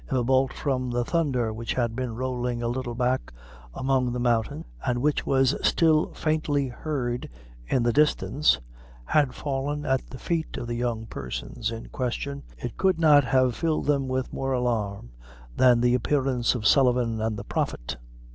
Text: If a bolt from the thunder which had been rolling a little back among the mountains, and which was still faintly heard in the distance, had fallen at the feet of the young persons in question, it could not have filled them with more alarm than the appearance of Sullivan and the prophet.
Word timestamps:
If 0.07 0.13
a 0.13 0.23
bolt 0.23 0.51
from 0.51 0.89
the 0.89 1.05
thunder 1.05 1.53
which 1.53 1.75
had 1.75 1.95
been 1.95 2.15
rolling 2.15 2.63
a 2.63 2.67
little 2.67 2.95
back 2.95 3.31
among 3.71 4.11
the 4.13 4.19
mountains, 4.19 4.65
and 4.83 4.99
which 4.99 5.27
was 5.27 5.55
still 5.61 6.11
faintly 6.15 6.69
heard 6.69 7.29
in 7.67 7.83
the 7.83 7.93
distance, 7.93 8.59
had 9.05 9.35
fallen 9.35 9.85
at 9.85 10.09
the 10.09 10.17
feet 10.17 10.57
of 10.57 10.65
the 10.65 10.75
young 10.75 11.05
persons 11.05 11.69
in 11.69 11.89
question, 11.89 12.41
it 12.57 12.77
could 12.77 12.99
not 12.99 13.25
have 13.25 13.55
filled 13.55 13.85
them 13.85 14.07
with 14.07 14.33
more 14.33 14.53
alarm 14.53 15.11
than 15.55 15.81
the 15.81 15.93
appearance 15.93 16.55
of 16.55 16.65
Sullivan 16.65 17.21
and 17.21 17.37
the 17.37 17.43
prophet. 17.43 17.97